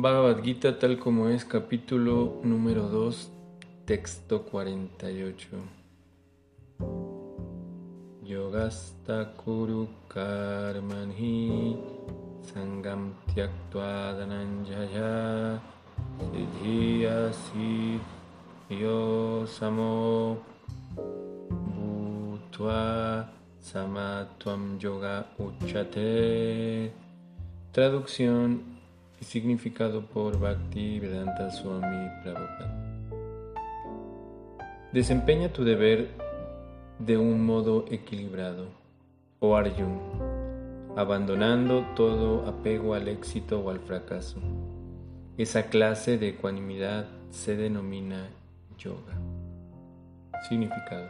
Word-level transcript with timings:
Bhagavad 0.00 0.44
Gita 0.44 0.78
tal 0.78 0.96
como 1.00 1.28
es, 1.28 1.44
capítulo 1.44 2.38
número 2.44 2.88
2, 2.88 3.32
texto 3.84 4.44
48. 4.44 5.58
Yogasta 8.22 9.34
kuru 9.34 9.88
karmanhi 10.06 11.74
sangam 12.46 13.12
tyaktva 13.34 14.14
dhananjaya 14.14 15.58
siddhiyasi 16.30 17.98
yo 18.70 19.42
samo 19.50 20.38
bhutva 21.74 23.26
samatvam 23.58 24.78
yoga 24.78 25.26
uchate. 25.42 26.92
Traducción 27.72 28.77
significado 29.20 30.06
por 30.06 30.38
Bhakti 30.38 31.00
Vedanta 31.00 31.50
Swami 31.50 32.08
Prabhupada. 32.22 32.88
Desempeña 34.92 35.52
tu 35.52 35.64
deber 35.64 36.08
de 36.98 37.18
un 37.18 37.44
modo 37.44 37.84
equilibrado, 37.90 38.66
oh 39.40 39.54
Arjun, 39.54 40.00
abandonando 40.96 41.84
todo 41.94 42.46
apego 42.46 42.94
al 42.94 43.08
éxito 43.08 43.60
o 43.60 43.70
al 43.70 43.80
fracaso. 43.80 44.40
Esa 45.36 45.64
clase 45.64 46.18
de 46.18 46.30
ecuanimidad 46.30 47.06
se 47.30 47.56
denomina 47.56 48.28
yoga. 48.78 49.14
Significado. 50.48 51.08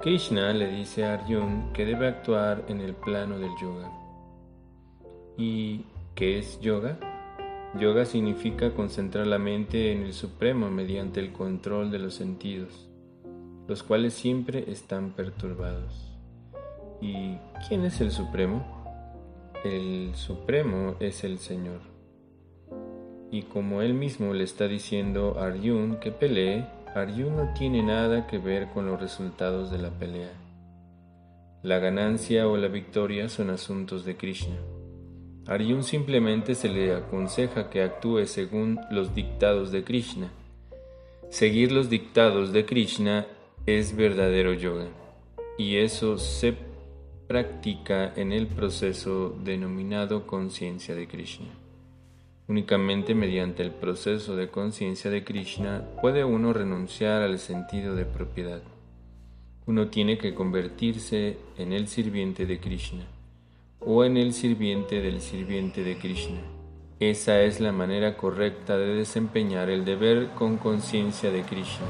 Krishna 0.00 0.52
le 0.52 0.68
dice 0.68 1.04
a 1.04 1.14
Arjun 1.14 1.72
que 1.72 1.84
debe 1.84 2.08
actuar 2.08 2.64
en 2.68 2.80
el 2.80 2.94
plano 2.94 3.38
del 3.38 3.50
yoga 3.60 3.90
y 5.36 5.84
¿Qué 6.18 6.36
es 6.36 6.58
yoga? 6.58 6.98
Yoga 7.78 8.04
significa 8.04 8.74
concentrar 8.74 9.28
la 9.28 9.38
mente 9.38 9.92
en 9.92 10.02
el 10.02 10.12
Supremo 10.12 10.68
mediante 10.68 11.20
el 11.20 11.32
control 11.32 11.92
de 11.92 12.00
los 12.00 12.14
sentidos, 12.14 12.88
los 13.68 13.84
cuales 13.84 14.14
siempre 14.14 14.64
están 14.66 15.12
perturbados. 15.12 16.10
¿Y 17.00 17.36
quién 17.68 17.84
es 17.84 18.00
el 18.00 18.10
Supremo? 18.10 18.66
El 19.64 20.10
Supremo 20.16 20.96
es 20.98 21.22
el 21.22 21.38
Señor. 21.38 21.82
Y 23.30 23.42
como 23.42 23.80
él 23.80 23.94
mismo 23.94 24.34
le 24.34 24.42
está 24.42 24.66
diciendo 24.66 25.36
a 25.38 25.46
Arjun 25.46 25.98
que 26.00 26.10
pelee, 26.10 26.66
Arjun 26.96 27.36
no 27.36 27.54
tiene 27.54 27.80
nada 27.84 28.26
que 28.26 28.38
ver 28.38 28.70
con 28.70 28.86
los 28.86 29.00
resultados 29.00 29.70
de 29.70 29.78
la 29.78 29.90
pelea. 29.90 30.32
La 31.62 31.78
ganancia 31.78 32.48
o 32.48 32.56
la 32.56 32.66
victoria 32.66 33.28
son 33.28 33.50
asuntos 33.50 34.04
de 34.04 34.16
Krishna. 34.16 34.56
Arjun 35.48 35.82
simplemente 35.82 36.54
se 36.54 36.68
le 36.68 36.94
aconseja 36.94 37.70
que 37.70 37.80
actúe 37.80 38.26
según 38.26 38.78
los 38.90 39.14
dictados 39.14 39.72
de 39.72 39.82
Krishna. 39.82 40.30
Seguir 41.30 41.72
los 41.72 41.88
dictados 41.88 42.52
de 42.52 42.66
Krishna 42.66 43.26
es 43.64 43.96
verdadero 43.96 44.52
yoga 44.52 44.88
y 45.56 45.76
eso 45.76 46.18
se 46.18 46.54
practica 47.26 48.12
en 48.14 48.32
el 48.32 48.46
proceso 48.46 49.34
denominado 49.42 50.26
conciencia 50.26 50.94
de 50.94 51.08
Krishna. 51.08 51.48
Únicamente 52.46 53.14
mediante 53.14 53.62
el 53.62 53.70
proceso 53.70 54.36
de 54.36 54.50
conciencia 54.50 55.10
de 55.10 55.24
Krishna 55.24 55.82
puede 56.02 56.24
uno 56.24 56.52
renunciar 56.52 57.22
al 57.22 57.38
sentido 57.38 57.94
de 57.94 58.04
propiedad. 58.04 58.60
Uno 59.64 59.88
tiene 59.88 60.18
que 60.18 60.34
convertirse 60.34 61.38
en 61.56 61.72
el 61.72 61.88
sirviente 61.88 62.44
de 62.44 62.60
Krishna 62.60 63.06
o 63.80 64.04
en 64.04 64.16
el 64.16 64.32
sirviente 64.32 65.00
del 65.00 65.20
sirviente 65.20 65.84
de 65.84 65.96
Krishna. 65.98 66.40
Esa 67.00 67.42
es 67.42 67.60
la 67.60 67.72
manera 67.72 68.16
correcta 68.16 68.76
de 68.76 68.94
desempeñar 68.94 69.70
el 69.70 69.84
deber 69.84 70.30
con 70.30 70.56
conciencia 70.56 71.30
de 71.30 71.42
Krishna, 71.42 71.86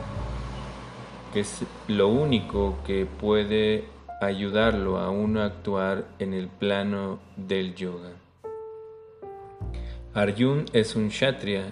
que 1.32 1.40
es 1.40 1.64
lo 1.86 2.08
único 2.08 2.78
que 2.86 3.06
puede 3.06 3.84
ayudarlo 4.20 4.98
a 4.98 5.10
uno 5.10 5.40
a 5.40 5.46
actuar 5.46 6.08
en 6.18 6.34
el 6.34 6.48
plano 6.48 7.20
del 7.36 7.74
yoga. 7.74 8.10
Arjun 10.12 10.66
es 10.72 10.96
un 10.96 11.08
kshatriya 11.08 11.70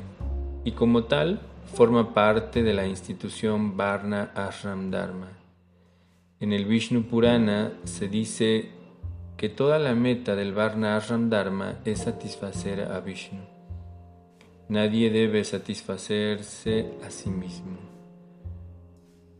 y 0.65 0.73
como 0.73 1.05
tal 1.05 1.41
forma 1.75 2.15
parte 2.15 2.63
de 2.63 2.73
la 2.73 2.87
institución 2.87 3.77
Varna 3.77 4.31
Ashram 4.35 4.91
Dharma. 4.91 5.29
En 6.41 6.53
el 6.53 6.65
Vishnu 6.65 7.03
Purana 7.03 7.73
se 7.85 8.09
dice 8.09 8.71
que 9.37 9.49
toda 9.49 9.79
la 9.79 9.95
meta 9.95 10.35
del 10.35 10.53
Varna 10.55 10.97
Ashram 10.97 11.29
Dharma 11.29 11.81
es 11.85 12.01
satisfacer 12.01 12.81
a 12.81 13.01
Vishnu. 13.01 13.41
Nadie 14.69 15.11
debe 15.11 15.45
satisfacerse 15.45 16.91
a 17.07 17.11
sí 17.11 17.31
mismo, 17.31 17.79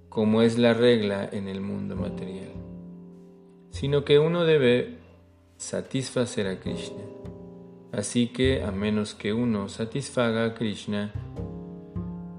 como 0.09 0.43
es 0.43 0.59
la 0.59 0.75
regla 0.75 1.29
en 1.33 1.49
el 1.49 1.61
mundo 1.61 1.97
material, 1.97 2.53
sino 3.71 4.05
que 4.05 4.19
uno 4.19 4.45
debe 4.45 4.99
satisfacer 5.57 6.47
a 6.47 6.61
Krishna. 6.61 7.03
Así 7.93 8.29
que 8.29 8.63
a 8.63 8.71
menos 8.71 9.15
que 9.15 9.33
uno 9.33 9.69
satisfaga 9.69 10.45
a 10.45 10.55
Krishna, 10.55 11.13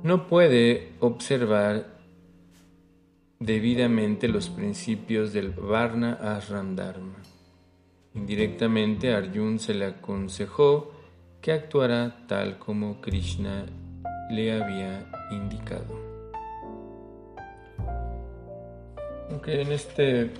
no 0.03 0.27
puede 0.27 0.93
observar 0.99 1.87
debidamente 3.39 4.27
los 4.27 4.49
principios 4.49 5.33
del 5.33 5.49
Varna 5.49 6.13
Ashram 6.13 6.75
Dharma. 6.75 7.17
Indirectamente 8.17 9.13
Arjun 9.13 9.59
se 9.59 9.75
le 9.75 9.85
aconsejó 9.85 10.91
que 11.39 11.51
actuara 11.51 12.25
tal 12.27 12.57
como 12.57 12.99
Krishna 12.99 13.65
le 14.31 14.59
había 14.59 15.07
indicado. 15.31 15.85
Aunque 19.29 19.61
en 19.61 19.71
este 19.71 20.31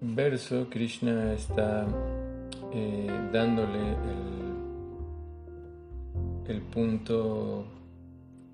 verso 0.00 0.68
Krishna 0.70 1.34
está 1.34 1.86
eh, 2.72 3.28
dándole 3.30 3.78
el, 6.48 6.56
el 6.56 6.62
punto 6.62 7.66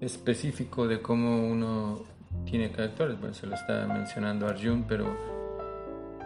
específico 0.00 0.88
de 0.88 1.00
cómo 1.00 1.46
uno 1.46 2.02
tiene 2.44 2.72
que 2.72 2.82
actuar, 2.82 3.14
bueno, 3.16 3.34
se 3.34 3.46
lo 3.46 3.54
está 3.54 3.86
mencionando 3.86 4.48
Arjun, 4.48 4.84
pero 4.88 5.37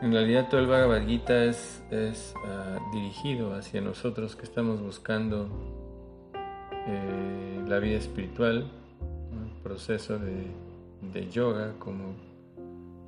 en 0.02 0.12
realidad 0.12 0.48
todo 0.48 0.60
el 0.60 0.66
Bhagavad 0.66 1.06
Gita 1.06 1.44
es, 1.44 1.84
ah, 2.44 2.78
dirigido 2.92 3.54
hacia 3.54 3.80
nosotros 3.80 4.34
que 4.34 4.42
estamos 4.42 4.82
buscando 4.82 5.48
eh, 6.86 7.62
la 7.68 7.78
vida 7.78 7.98
espiritual, 7.98 8.68
el 9.30 9.62
proceso 9.62 10.18
de, 10.18 11.30
yoga, 11.30 11.74
como 11.78 12.14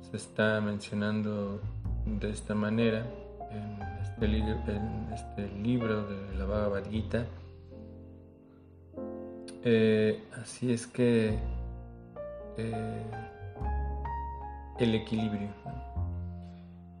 se 0.09 0.15
está 0.15 0.61
mencionando 0.61 1.59
de 2.05 2.29
esta 2.29 2.55
manera 2.55 3.05
en 3.51 4.33
este, 4.33 4.71
en 4.71 5.09
este 5.13 5.49
libro 5.61 6.05
de 6.05 6.37
la 6.37 6.45
Bhagavad 6.45 6.89
Gita. 6.89 7.25
Eh, 9.63 10.23
así 10.41 10.71
es 10.71 10.87
que 10.87 11.37
eh, 12.57 13.03
el 14.79 14.95
equilibrio. 14.95 15.49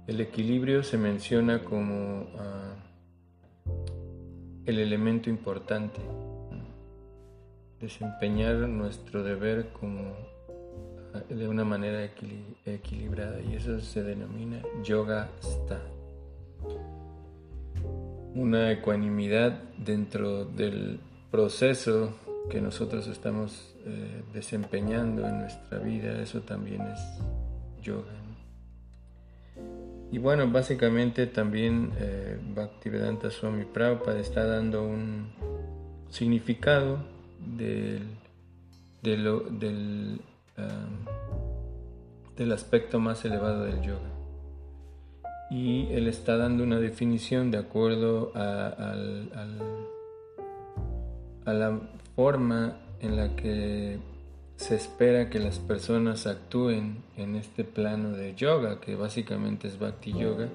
El 0.07 0.21
equilibrio 0.21 0.83
se 0.83 0.99
menciona 0.99 1.63
como 1.63 2.27
ah, 2.37 2.75
el 4.65 4.77
elemento 4.77 5.31
importante, 5.31 5.99
desempeñar 7.79 8.55
nuestro 8.69 9.23
deber 9.23 9.69
como 9.69 10.15
ah, 11.13 11.21
de 11.27 11.47
una 11.47 11.63
manera 11.63 12.07
equilibrada 12.65 13.41
y 13.41 13.55
eso 13.55 13.79
se 13.79 14.03
denomina 14.03 14.61
yoga 14.83 15.31
sta. 15.41 15.81
Una 18.35 18.71
ecuanimidad 18.71 19.59
dentro 19.77 20.45
del 20.45 20.99
proceso 21.31 22.13
que 22.49 22.61
nosotros 22.61 23.07
estamos 23.07 23.75
eh, 23.85 24.21
desempeñando 24.33 25.27
en 25.27 25.39
nuestra 25.39 25.79
vida, 25.79 26.21
eso 26.21 26.41
también 26.41 26.81
es 26.81 26.99
yoga. 27.81 28.24
Y 30.11 30.17
bueno, 30.17 30.49
básicamente 30.49 31.27
también 31.27 31.91
eh, 31.99 32.39
Bhaktivedanta 32.55 33.29
Swami 33.31 33.65
Prabhupada 33.65 34.19
está 34.19 34.45
dando 34.45 34.83
un 34.87 35.27
significado 36.09 36.99
del, 37.39 38.07
del, 39.01 40.21
del 42.37 42.51
aspecto 42.51 42.99
más 42.99 43.25
elevado 43.25 43.65
del 43.65 43.81
yoga. 43.81 44.11
Y 45.51 45.87
él 45.91 46.07
está 46.07 46.37
dando 46.37 46.63
una 46.63 46.79
definición 46.79 47.51
de 47.51 47.57
acuerdo 47.57 48.31
a, 48.35 48.67
a 51.45 51.53
la 51.53 51.79
forma 52.15 52.77
en 52.99 53.15
la 53.15 53.35
que 53.35 53.99
se 54.57 54.75
espera 54.75 55.29
que 55.29 55.39
las 55.39 55.59
personas 55.59 56.27
actúen 56.27 57.03
en 57.17 57.35
este 57.35 57.63
plano 57.63 58.11
de 58.11 58.35
yoga, 58.35 58.79
que 58.79 58.95
básicamente 58.95 59.67
es 59.67 59.77
bhakti 59.77 60.13
yoga, 60.13 60.49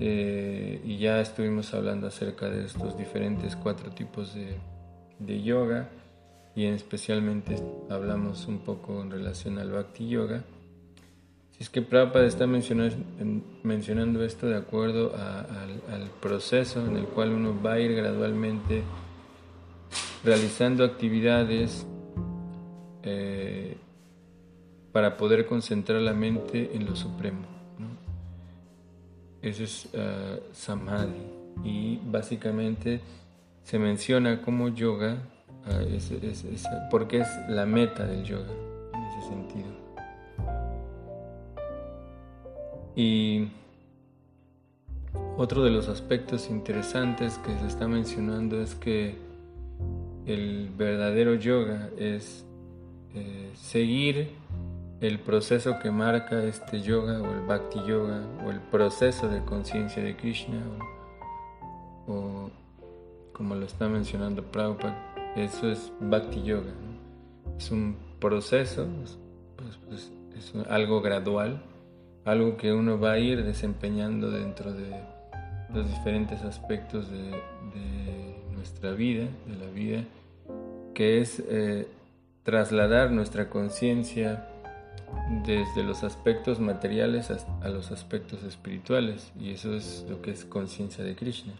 eh, 0.00 0.80
y 0.84 0.98
ya 0.98 1.20
estuvimos 1.20 1.74
hablando 1.74 2.06
acerca 2.06 2.48
de 2.48 2.64
estos 2.64 2.96
diferentes 2.96 3.56
cuatro 3.56 3.90
tipos 3.90 4.32
de, 4.34 5.42
yoga 5.42 5.88
y 6.54 6.66
especialmente 6.66 7.56
hablamos 7.90 8.46
un 8.46 8.60
poco 8.60 9.02
en 9.02 9.10
relación 9.10 9.58
al 9.58 9.72
Bhakti 9.72 10.08
Yoga. 10.08 10.44
Si 11.50 11.64
es 11.64 11.70
que 11.70 11.82
Prabhupada 11.82 12.26
está 12.26 12.46
mencionando 12.46 14.24
esto 14.24 14.46
de 14.46 14.56
acuerdo 14.56 15.14
al, 15.16 16.10
proceso 16.20 16.86
en 16.86 16.96
el 16.96 17.06
cual 17.06 17.32
uno 17.32 17.60
va 17.60 17.74
a 17.74 17.80
ir 17.80 17.94
gradualmente 17.94 18.82
realizando 20.24 20.84
actividades 20.84 21.86
eh, 23.02 23.76
para 24.92 25.16
poder 25.16 25.46
concentrar 25.46 26.00
la 26.00 26.12
mente 26.12 26.74
en 26.74 26.86
lo 26.86 26.96
supremo. 26.96 27.58
Eso 29.40 29.62
es 29.62 29.86
uh, 29.94 30.40
Samadhi. 30.52 31.38
Y 31.64 31.98
básicamente 32.04 33.00
se 33.62 33.78
menciona 33.78 34.42
como 34.42 34.68
yoga, 34.68 35.18
uh, 35.66 36.88
porque 36.90 37.20
es 37.20 37.28
la 37.48 37.66
meta 37.66 38.06
del 38.06 38.24
yoga 38.24 38.52
en 38.94 39.02
ese 39.02 39.28
sentido. 39.28 39.68
Y 42.96 43.48
otro 45.36 45.62
de 45.62 45.70
los 45.70 45.88
aspectos 45.88 46.50
interesantes 46.50 47.38
que 47.38 47.56
se 47.58 47.66
está 47.68 47.86
mencionando 47.86 48.60
es 48.60 48.74
que 48.74 49.14
el 50.26 50.70
verdadero 50.76 51.34
yoga 51.36 51.90
es 51.96 52.44
eh, 53.18 53.50
seguir 53.54 54.30
el 55.00 55.20
proceso 55.20 55.78
que 55.80 55.90
marca 55.90 56.42
este 56.44 56.80
yoga 56.80 57.20
o 57.20 57.32
el 57.32 57.40
bhakti 57.46 57.78
yoga 57.86 58.26
o 58.44 58.50
el 58.50 58.60
proceso 58.60 59.28
de 59.28 59.44
conciencia 59.44 60.02
de 60.02 60.16
Krishna 60.16 60.60
o, 62.06 62.50
como 63.32 63.54
lo 63.54 63.66
está 63.66 63.88
mencionando 63.88 64.42
Prabhupada, 64.42 65.14
eso 65.36 65.70
es 65.70 65.92
bhakti 66.00 66.42
yoga. 66.42 66.72
Es 67.56 67.70
un 67.70 67.96
proceso, 68.18 68.86
pues, 69.56 69.78
pues, 69.86 70.12
es 70.36 70.66
algo 70.68 71.00
gradual, 71.00 71.62
algo 72.24 72.56
que 72.56 72.72
uno 72.72 72.98
va 72.98 73.12
a 73.12 73.18
ir 73.18 73.44
desempeñando 73.44 74.30
dentro 74.30 74.72
de 74.72 74.90
los 75.72 75.88
diferentes 75.88 76.42
aspectos 76.42 77.10
de, 77.10 77.30
nuestra 78.54 78.90
vida, 78.90 79.28
de 79.46 79.56
la 79.56 79.70
vida, 79.70 80.04
que 80.92 81.20
es 81.20 81.40
eh, 81.48 81.86
trasladar 82.48 83.10
nuestra 83.10 83.50
conciencia 83.50 84.48
desde 85.44 85.82
los 85.82 86.02
aspectos 86.02 86.60
materiales 86.60 87.30
a 87.30 87.68
los 87.68 87.92
aspectos 87.92 88.42
espirituales 88.42 89.30
y 89.38 89.50
eso 89.50 89.74
es 89.74 90.06
lo 90.08 90.22
que 90.22 90.30
es 90.30 90.46
conciencia 90.46 91.04
de 91.04 91.14
Krishna. 91.14 91.52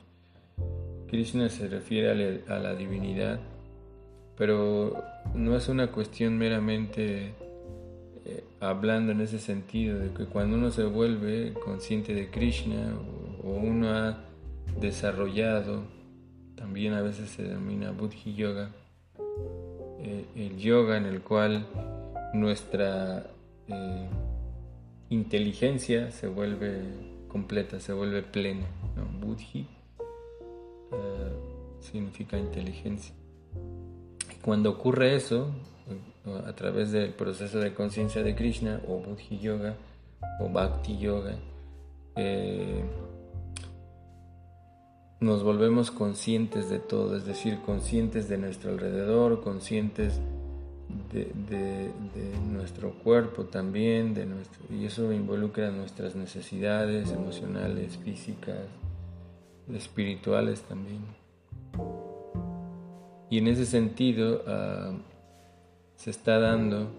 Krishna 1.06 1.50
se 1.50 1.68
refiere 1.68 2.42
a 2.48 2.58
la, 2.58 2.74
divinidad, 2.74 3.38
pero 4.38 5.04
no 5.34 5.58
es 5.58 5.68
una 5.68 5.88
cuestión 5.88 6.38
meramente 6.38 7.34
eh, 8.24 8.44
hablando 8.58 9.12
en 9.12 9.20
ese 9.20 9.40
sentido, 9.40 9.98
de 9.98 10.10
que 10.12 10.24
cuando 10.24 10.56
uno 10.56 10.70
se 10.70 10.84
vuelve 10.84 11.52
consciente 11.52 12.14
de 12.14 12.30
Krishna 12.30 12.94
o, 13.44 13.50
uno 13.50 13.90
ha 13.90 14.24
desarrollado, 14.80 15.82
también 16.54 16.94
a 16.94 17.02
veces 17.02 17.28
se 17.28 17.42
denomina 17.42 17.90
Buddhi 17.90 18.32
Yoga, 18.34 18.70
eh, 20.00 20.24
el 20.36 20.56
yoga 20.58 20.96
en 20.96 21.06
el 21.06 21.22
cual 21.22 21.66
nuestra 22.32 23.26
eh, 23.66 24.08
inteligencia 25.10 26.10
se 26.10 26.28
vuelve 26.28 26.82
completa, 27.28 27.80
se 27.80 27.92
vuelve 27.92 28.22
plena. 28.22 28.66
¿no? 28.96 29.04
Buddhi 29.26 29.66
eh, 30.92 31.32
significa 31.80 32.38
inteligencia. 32.38 33.14
Y 34.32 34.36
cuando 34.40 34.70
ocurre 34.70 35.16
eso, 35.16 35.50
a 36.46 36.52
través 36.52 36.92
del 36.92 37.14
proceso 37.14 37.58
de 37.58 37.72
conciencia 37.72 38.22
de 38.22 38.34
Krishna, 38.34 38.80
o 38.86 38.98
Buddhi 38.98 39.38
Yoga, 39.38 39.76
o 40.40 40.48
Bhakti 40.48 40.98
Yoga, 40.98 41.36
nos 45.20 45.42
volvemos 45.42 45.90
conscientes 45.90 46.70
de 46.70 46.78
todo, 46.78 47.16
es 47.16 47.24
decir, 47.24 47.58
conscientes 47.66 48.28
de 48.28 48.38
nuestro 48.38 48.70
alrededor, 48.70 49.42
conscientes 49.42 50.20
de, 51.12 51.90
nuestro 52.50 52.92
cuerpo 52.92 53.44
también, 53.44 54.14
de 54.14 54.26
nuestro, 54.26 54.62
y 54.74 54.84
eso 54.84 55.12
involucra 55.12 55.70
nuestras 55.70 56.14
necesidades 56.14 57.10
emocionales, 57.10 57.96
físicas, 57.98 58.66
espirituales 59.74 60.62
también. 60.62 61.00
Y 63.30 63.38
en 63.38 63.48
ese 63.48 63.66
sentido 63.66 64.42
ah, 64.46 64.92
se 65.96 66.10
está 66.10 66.38
dando 66.38 66.90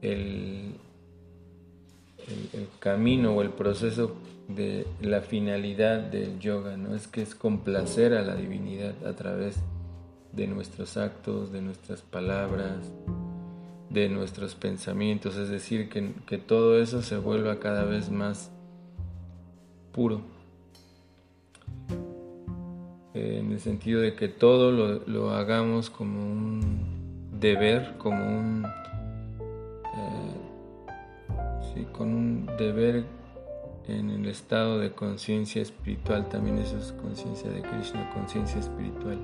el, 0.00 0.74
el, 2.54 2.68
camino 2.78 3.34
o 3.34 3.42
el 3.42 3.50
proceso 3.50 4.14
de 4.54 4.86
la 5.00 5.20
finalidad 5.20 6.00
del 6.00 6.38
yoga, 6.38 6.76
¿no? 6.76 6.94
Es 6.94 7.08
que 7.08 7.22
es 7.22 7.34
complacer 7.34 8.14
a 8.14 8.22
la 8.22 8.34
divinidad 8.34 8.94
a 9.06 9.14
través 9.14 9.56
de 10.32 10.46
nuestros 10.46 10.96
actos, 10.96 11.52
de 11.52 11.60
nuestras 11.60 12.02
palabras, 12.02 12.92
de 13.90 14.08
nuestros 14.08 14.54
pensamientos, 14.54 15.36
es 15.36 15.48
decir, 15.48 15.88
que, 15.88 16.38
todo 16.38 16.80
eso 16.80 17.02
se 17.02 17.16
vuelva 17.16 17.58
cada 17.58 17.84
vez 17.84 18.10
más 18.10 18.52
puro, 19.92 20.22
en 23.14 23.50
el 23.50 23.58
sentido 23.58 24.00
de 24.00 24.14
que 24.14 24.28
todo 24.28 24.70
lo, 24.70 25.30
hagamos 25.30 25.90
como 25.90 26.22
un 26.22 27.30
deber, 27.40 27.96
como 27.98 28.24
un, 28.24 28.64
eh, 29.96 30.36
sí, 31.74 31.84
con 31.92 32.14
un 32.14 32.46
deber 32.56 33.04
en 33.88 34.10
el 34.10 34.26
estado 34.26 34.78
de 34.78 34.92
conciencia 34.92 35.62
espiritual, 35.62 36.28
también 36.28 36.58
eso 36.58 36.78
es 36.78 36.92
conciencia 36.92 37.50
de 37.50 37.62
Krishna, 37.62 38.10
conciencia 38.14 38.60
espiritual. 38.60 39.18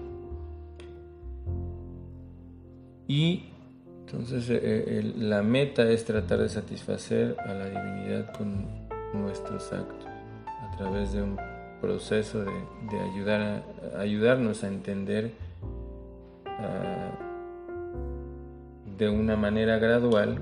Y 3.09 3.45
entonces 4.07 4.49
eh, 4.51 4.61
eh, 4.63 5.13
la 5.17 5.43
meta 5.43 5.89
es 5.89 6.05
tratar 6.05 6.39
de 6.39 6.49
satisfacer 6.49 7.37
a 7.41 7.53
la 7.53 7.67
divinidad 7.67 8.33
con 8.37 8.67
nuestros 9.15 9.73
actos, 9.73 10.07
a 10.63 10.77
través 10.77 11.13
de 11.13 11.23
un 11.23 11.37
proceso 11.81 12.45
de, 12.45 13.01
ayudar 13.13 13.65
a, 13.95 14.01
ayudarnos 14.01 14.65
a 14.65 14.69
entender 14.69 15.33
ah, 16.47 17.13
de 18.97 19.09
una 19.09 19.37
manera 19.37 19.79
gradual 19.79 20.41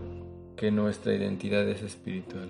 que 0.56 0.70
nuestra 0.70 1.12
identidad 1.14 1.68
es 1.68 1.82
espiritual. 1.82 2.48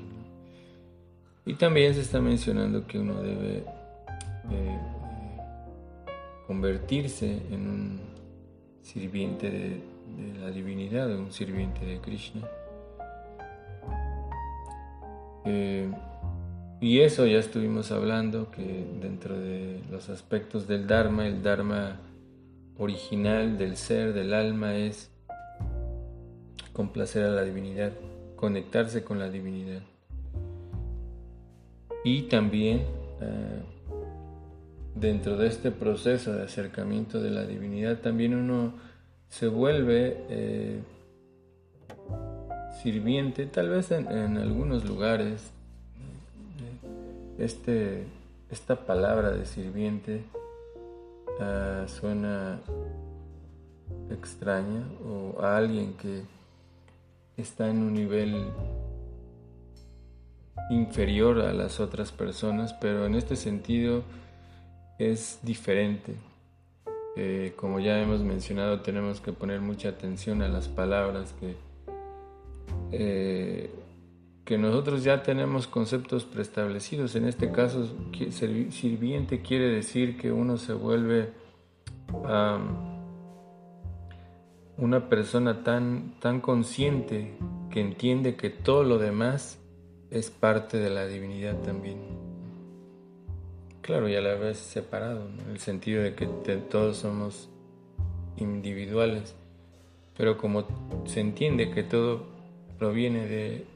Y 1.46 1.54
también 1.54 1.94
se 1.94 2.00
está 2.00 2.20
mencionando 2.20 2.86
que 2.86 2.98
uno 2.98 3.22
debe 3.22 3.64
eh, 4.50 4.78
convertirse 6.46 7.42
en 7.50 7.68
un 7.68 8.00
sirviente 8.82 9.50
de 9.50 9.94
la 10.40 10.50
divinidad, 10.50 11.14
un 11.16 11.32
sirviente 11.32 11.84
de 11.84 12.00
Krishna. 12.00 12.48
Eh, 15.44 15.90
y 16.80 17.00
eso 17.00 17.26
ya 17.26 17.38
estuvimos 17.38 17.92
hablando, 17.92 18.50
que 18.50 18.86
dentro 19.00 19.38
de 19.38 19.80
los 19.90 20.08
aspectos 20.08 20.66
del 20.66 20.86
Dharma, 20.86 21.26
el 21.26 21.42
Dharma 21.42 22.00
original 22.78 23.58
del 23.58 23.76
ser, 23.76 24.12
del 24.12 24.34
alma, 24.34 24.76
es 24.76 25.10
complacer 26.72 27.24
a 27.24 27.30
la 27.30 27.42
divinidad, 27.42 27.92
conectarse 28.36 29.04
con 29.04 29.18
la 29.18 29.30
divinidad. 29.30 29.82
Y 32.04 32.23
también 32.23 32.82
eh, 33.20 33.62
dentro 34.94 35.37
de 35.37 35.49
este 35.49 35.70
proceso 35.70 36.32
de 36.34 36.44
acercamiento 36.44 37.20
de 37.20 37.30
la 37.30 37.46
divinidad, 37.46 37.99
también 38.00 38.34
uno 38.34 38.75
se 39.28 39.49
vuelve 39.49 40.25
eh, 40.28 40.80
sirviente, 42.82 43.46
tal 43.46 43.70
vez 43.70 43.90
en, 43.90 44.37
algunos 44.37 44.84
lugares, 44.84 45.50
este, 47.38 48.04
esta 48.50 48.76
palabra 48.87 49.30
de 49.30 49.46
sirviente 49.46 50.23
ah, 51.40 51.87
suena 51.88 52.61
extraña 54.11 54.84
o 55.04 55.40
a 55.40 55.56
alguien 55.56 55.94
que 55.94 56.23
está 57.37 57.68
en 57.68 57.78
un 57.78 57.94
nivel 57.94 58.46
inferior 60.71 61.40
a 61.40 61.52
las 61.52 61.80
otras 61.80 62.12
personas, 62.12 62.73
pero 62.75 63.06
en 63.06 63.14
este 63.14 63.37
sentido 63.37 64.02
es 64.99 65.40
diferente. 65.42 66.14
Eh, 67.16 67.52
como 67.56 67.78
ya 67.80 68.00
hemos 68.00 68.23
mencionado, 68.23 68.80
tenemos 68.80 69.21
que 69.21 69.33
poner 69.33 69.61
mucha 69.61 69.90
atención 69.90 70.42
a 70.42 70.49
las 70.49 70.68
palabras 70.68 71.35
que, 71.38 71.54
eh, 72.92 73.71
que 74.44 74.59
nosotros 74.59 75.04
ya 75.04 75.23
tenemos 75.23 75.66
conceptos 75.66 76.25
preestablecidos. 76.25 77.14
En 77.14 77.26
este 77.26 77.52
caso, 77.52 77.88
sirviente 78.71 79.42
quiere 79.42 79.68
decir 79.68 80.16
que 80.16 80.33
uno 80.33 80.56
se 80.56 80.73
vuelve 80.73 81.33
una 84.76 85.09
persona 85.09 85.62
tan, 85.62 86.14
tan 86.21 86.40
consciente 86.40 87.37
que 87.71 87.80
entiende 87.80 88.37
que 88.37 88.50
todo 88.50 88.83
lo 88.83 88.99
demás 88.99 89.63
es 90.14 90.30
parte 90.30 90.78
de 90.78 90.90
la 90.90 91.06
divinidad 91.06 91.56
también. 91.62 91.99
Claro, 93.83 94.09
y 94.09 94.14
a 94.14 94.21
la 94.21 94.35
vez 94.35 94.59
separado, 94.59 95.28
en 95.28 95.50
el 95.50 95.59
sentido 95.59 96.02
de 96.02 96.14
que 96.14 96.26
todos 96.71 96.99
somos 96.99 97.49
individuales, 98.37 99.35
pero 100.16 100.38
como 100.38 100.64
se 101.04 101.21
entiende 101.21 101.71
que 101.71 101.83
todo 101.83 102.26
proviene 102.78 103.26
de, 103.26 103.66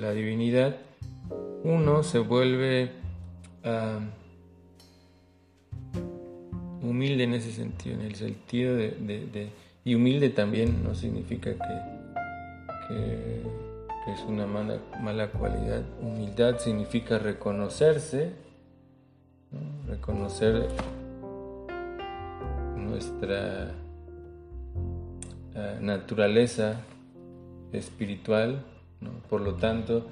la 0.00 0.12
divinidad, 0.12 0.76
uno 1.62 2.02
se 2.02 2.18
vuelve 2.18 2.90
ah, 3.64 4.00
humilde 6.82 7.24
en 7.24 7.34
ese 7.34 7.52
sentido, 7.52 7.96
en 7.96 8.02
el 8.02 8.14
sentido 8.14 8.76
de, 8.76 9.50
y 9.84 9.94
humilde 9.94 10.30
también 10.30 10.82
no 10.82 10.94
significa 10.94 11.52
que, 11.52 13.56
es 14.06 14.22
una 14.22 14.46
mala, 14.46 14.78
mala 15.00 15.30
cualidad. 15.30 15.82
Humildad 16.00 16.58
significa 16.58 17.18
reconocerse, 17.18 18.32
reconocer 19.88 20.68
nuestra 22.76 23.72
eh, 25.54 25.78
naturaleza 25.80 26.80
espiritual, 27.72 28.62
por 29.28 29.40
lo 29.40 29.54
tanto, 29.54 30.06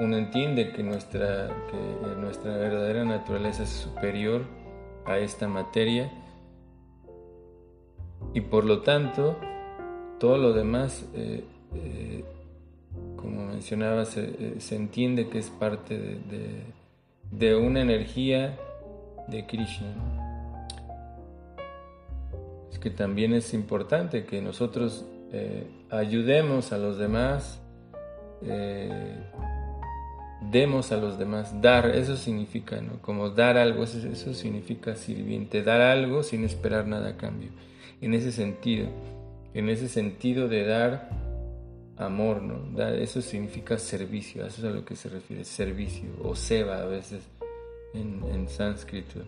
uno 0.00 0.16
entiende 0.16 0.72
que 0.72 0.82
nuestra, 0.82 1.48
que 1.70 2.20
nuestra 2.20 2.56
verdadera 2.56 3.04
naturaleza 3.04 3.62
es 3.62 3.70
superior 3.70 4.42
a 5.06 5.18
esta 5.18 5.48
materia 5.48 6.10
y 8.34 8.40
por 8.42 8.64
lo 8.64 8.82
tanto 8.82 9.36
todo 10.18 10.36
lo 10.38 10.52
demás, 10.52 11.08
eh, 11.14 11.44
eh, 11.74 12.24
como 13.16 13.46
mencionaba, 13.46 14.04
se, 14.04 14.56
entiende 14.70 15.28
que 15.28 15.38
es 15.38 15.50
parte 15.50 15.98
de, 15.98 16.62
de 17.30 17.56
una 17.56 17.80
energía 17.80 18.56
de 19.28 19.46
Krishna 19.46 19.94
que 22.86 22.90
también 22.90 23.34
es 23.34 23.52
importante 23.52 24.24
que 24.26 24.40
nosotros 24.40 25.04
eh, 25.32 25.66
ayudemos 25.90 26.72
a 26.72 26.78
los 26.78 26.98
demás, 26.98 27.60
eh, 28.42 29.16
demos 30.52 30.92
a 30.92 30.96
los 30.96 31.18
demás, 31.18 31.60
dar, 31.60 31.86
eso 31.90 32.16
significa, 32.16 32.80
¿no? 32.80 33.02
Como 33.02 33.30
dar 33.30 33.56
algo, 33.56 33.82
eso, 33.82 34.34
significa 34.34 34.94
sirviente, 34.94 35.64
dar 35.64 35.80
algo 35.80 36.22
sin 36.22 36.44
esperar 36.44 36.86
nada 36.86 37.08
a 37.08 37.16
cambio. 37.16 37.50
En 38.00 38.14
ese 38.14 38.30
sentido, 38.30 38.86
en 39.52 39.68
ese 39.68 39.88
sentido 39.88 40.46
de 40.46 40.64
dar 40.64 41.10
amor, 41.96 42.42
¿no? 42.42 42.82
eso 42.88 43.22
significa 43.22 43.78
servicio, 43.78 44.44
eso 44.44 44.60
es 44.60 44.72
a 44.72 44.74
lo 44.74 44.84
que 44.84 44.96
se 44.96 45.08
refiere, 45.08 45.44
servicio, 45.44 46.10
o 46.22 46.34
seva 46.34 46.82
a 46.82 46.86
veces 46.86 47.22
en, 47.94 48.22
en 48.32 48.48
sánscrito 48.48 49.22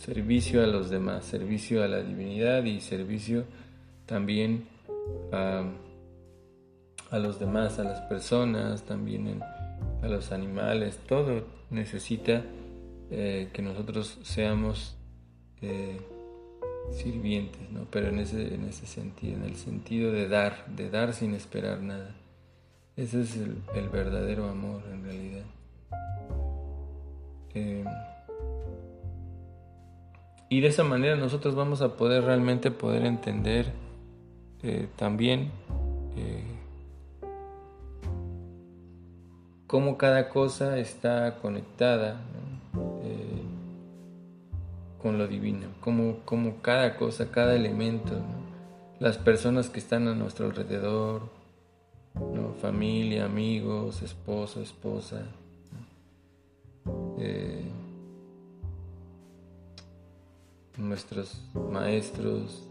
servicio 0.00 0.62
a 0.62 0.66
los 0.66 0.88
demás, 0.88 1.26
servicio 1.26 1.84
a 1.84 1.88
la 1.88 2.02
divinidad 2.02 2.64
y 2.64 2.80
servicio 2.80 3.44
también 4.06 4.66
a, 5.30 5.62
los 7.18 7.38
demás, 7.38 7.78
a 7.78 7.84
las 7.84 8.00
personas, 8.02 8.82
también 8.84 9.42
a 10.02 10.08
los 10.08 10.32
animales, 10.32 10.98
todo 11.06 11.44
necesita 11.70 12.42
eh, 13.10 13.50
que 13.52 13.62
nosotros 13.62 14.18
seamos 14.22 14.96
eh, 15.60 16.00
sirvientes, 16.92 17.70
¿no? 17.70 17.86
pero 17.90 18.08
en 18.08 18.18
ese, 18.18 18.54
en 18.54 18.64
ese 18.64 18.86
sentido, 18.86 19.36
en 19.36 19.44
el 19.44 19.56
sentido 19.56 20.12
de 20.12 20.28
dar, 20.28 20.66
de 20.66 20.90
dar 20.90 21.12
sin 21.12 21.34
esperar 21.34 21.80
nada. 21.80 22.14
Ese 22.96 23.22
es 23.22 23.36
el, 23.36 23.62
verdadero 23.90 24.48
amor 24.48 24.82
en 24.92 25.04
realidad. 25.04 25.44
Eh, 27.54 27.84
y 30.48 30.60
de 30.60 30.68
esa 30.68 30.84
manera 30.84 31.16
nosotros 31.16 31.54
vamos 31.54 31.80
a 31.80 31.96
poder 31.96 32.24
realmente 32.24 32.70
poder 32.70 33.04
entender 33.06 33.72
eh, 34.62 34.88
también 34.96 35.50
eh, 36.16 36.42
cómo 39.66 39.96
cada 39.96 40.28
cosa 40.28 40.78
está 40.78 41.36
conectada 41.36 42.14
eh, 42.14 42.49
con 45.02 45.18
lo 45.18 45.26
divino, 45.26 45.68
cómo, 45.80 46.62
cada 46.62 46.96
cosa, 46.96 47.30
cada 47.30 47.54
elemento, 47.54 48.20
las 48.98 49.18
personas 49.18 49.68
que 49.68 49.78
están 49.78 50.08
a 50.08 50.14
nuestro 50.14 50.46
alrededor, 50.46 51.22
familia, 52.60 53.24
amigos, 53.24 54.02
esposo, 54.02 54.60
esposa 54.60 55.24
nuestros 60.80 61.40
maestros, 61.70 62.62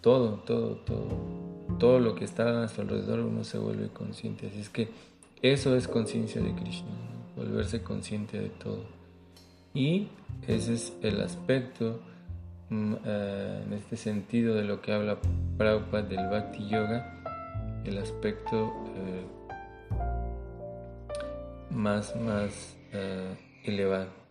todo, 0.00 0.40
todo, 0.44 0.76
todo, 0.76 1.08
todo 1.78 1.98
lo 1.98 2.14
que 2.14 2.24
está 2.24 2.50
a 2.50 2.52
nuestro 2.52 2.82
alrededor 2.82 3.20
uno 3.20 3.44
se 3.44 3.58
vuelve 3.58 3.88
consciente. 3.88 4.48
Así 4.48 4.60
es 4.60 4.68
que 4.68 4.88
eso 5.42 5.74
es 5.76 5.88
conciencia 5.88 6.40
de 6.42 6.54
Krishna, 6.54 6.90
volverse 7.36 7.82
consciente 7.82 8.38
de 8.38 8.50
todo. 8.50 8.84
Y 9.74 10.06
ese 10.46 10.74
es 10.74 10.96
el 11.02 11.20
aspecto 11.20 12.00
mm, 12.70 12.94
eh, 13.04 13.62
en 13.66 13.72
este 13.72 13.96
sentido 13.96 14.54
de 14.54 14.62
lo 14.62 14.80
que 14.80 14.92
habla 14.92 15.18
Prabhupada 15.58 16.04
del 16.04 16.28
Bhakti 16.28 16.68
Yoga, 16.68 17.22
el 17.84 17.98
aspecto 17.98 18.72
eh, 18.96 19.26
más, 21.70 22.14
más 22.16 22.76
eh, 22.92 23.36
elevado. 23.64 24.23